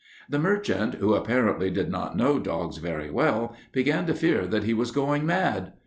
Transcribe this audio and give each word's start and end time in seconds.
"The 0.27 0.39
merchant, 0.39 0.95
who 0.95 1.13
apparently 1.13 1.69
did 1.69 1.91
not 1.91 2.17
know 2.17 2.39
dogs 2.39 2.77
very 2.77 3.11
well, 3.11 3.55
began 3.71 4.07
to 4.07 4.15
fear 4.15 4.47
that 4.47 4.63
he 4.63 4.73
was 4.73 4.89
going 4.89 5.27
mad. 5.27 5.73